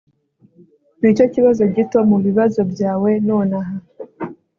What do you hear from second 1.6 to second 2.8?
gito mubibazo